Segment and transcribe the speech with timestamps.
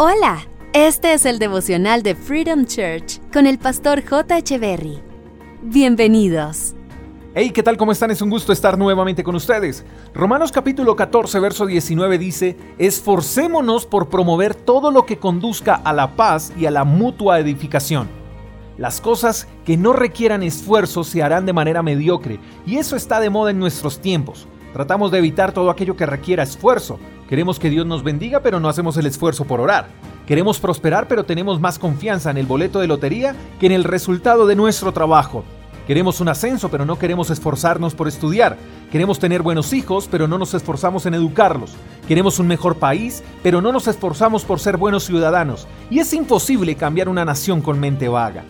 [0.00, 4.56] Hola, este es el devocional de Freedom Church con el pastor J.
[4.56, 5.00] Berry.
[5.60, 6.76] Bienvenidos.
[7.34, 7.76] Hey, ¿qué tal?
[7.76, 8.12] ¿Cómo están?
[8.12, 9.84] Es un gusto estar nuevamente con ustedes.
[10.14, 16.14] Romanos capítulo 14, verso 19 dice, Esforcémonos por promover todo lo que conduzca a la
[16.14, 18.08] paz y a la mutua edificación.
[18.76, 23.30] Las cosas que no requieran esfuerzo se harán de manera mediocre, y eso está de
[23.30, 24.46] moda en nuestros tiempos.
[24.78, 27.00] Tratamos de evitar todo aquello que requiera esfuerzo.
[27.28, 29.88] Queremos que Dios nos bendiga, pero no hacemos el esfuerzo por orar.
[30.24, 34.46] Queremos prosperar, pero tenemos más confianza en el boleto de lotería que en el resultado
[34.46, 35.42] de nuestro trabajo.
[35.88, 38.56] Queremos un ascenso, pero no queremos esforzarnos por estudiar.
[38.92, 41.74] Queremos tener buenos hijos, pero no nos esforzamos en educarlos.
[42.06, 45.66] Queremos un mejor país, pero no nos esforzamos por ser buenos ciudadanos.
[45.90, 48.44] Y es imposible cambiar una nación con mente vaga.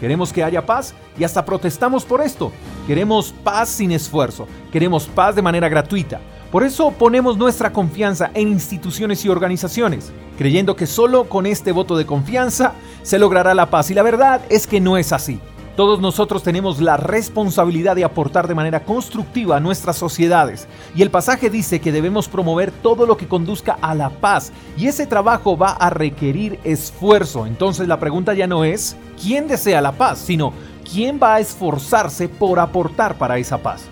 [0.00, 2.50] Queremos que haya paz y hasta protestamos por esto.
[2.86, 4.48] Queremos paz sin esfuerzo.
[4.72, 6.20] Queremos paz de manera gratuita.
[6.50, 11.96] Por eso ponemos nuestra confianza en instituciones y organizaciones, creyendo que solo con este voto
[11.96, 13.90] de confianza se logrará la paz.
[13.90, 15.38] Y la verdad es que no es así.
[15.80, 20.68] Todos nosotros tenemos la responsabilidad de aportar de manera constructiva a nuestras sociedades.
[20.94, 24.52] Y el pasaje dice que debemos promover todo lo que conduzca a la paz.
[24.76, 27.46] Y ese trabajo va a requerir esfuerzo.
[27.46, 30.52] Entonces la pregunta ya no es quién desea la paz, sino
[30.84, 33.84] quién va a esforzarse por aportar para esa paz.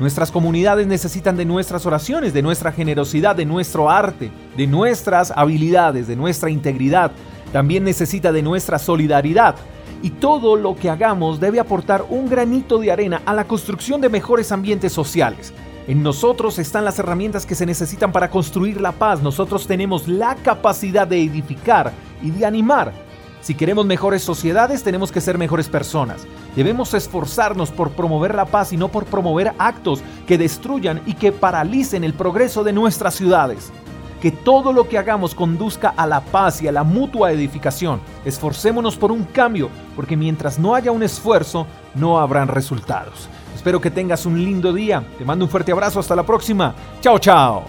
[0.00, 6.08] Nuestras comunidades necesitan de nuestras oraciones, de nuestra generosidad, de nuestro arte, de nuestras habilidades,
[6.08, 7.12] de nuestra integridad.
[7.52, 9.54] También necesita de nuestra solidaridad
[10.02, 14.08] y todo lo que hagamos debe aportar un granito de arena a la construcción de
[14.08, 15.52] mejores ambientes sociales.
[15.86, 19.22] En nosotros están las herramientas que se necesitan para construir la paz.
[19.22, 22.92] Nosotros tenemos la capacidad de edificar y de animar.
[23.40, 26.26] Si queremos mejores sociedades, tenemos que ser mejores personas.
[26.54, 31.32] Debemos esforzarnos por promover la paz y no por promover actos que destruyan y que
[31.32, 33.72] paralicen el progreso de nuestras ciudades
[34.20, 38.00] que todo lo que hagamos conduzca a la paz y a la mutua edificación.
[38.24, 43.28] Esforcémonos por un cambio, porque mientras no haya un esfuerzo, no habrán resultados.
[43.54, 45.04] Espero que tengas un lindo día.
[45.18, 46.00] Te mando un fuerte abrazo.
[46.00, 46.74] Hasta la próxima.
[47.00, 47.64] Chao, chao.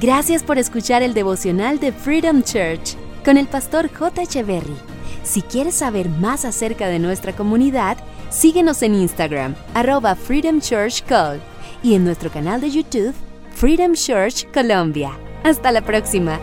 [0.00, 4.22] Gracias por escuchar el devocional de Freedom Church con el pastor J.
[4.22, 4.76] Echeverry.
[5.22, 7.98] Si quieres saber más acerca de nuestra comunidad,
[8.30, 11.02] síguenos en Instagram, arroba Freedom Church
[11.82, 13.14] y en nuestro canal de YouTube,
[13.54, 15.12] Freedom Church Colombia.
[15.42, 16.38] Hasta la próxima.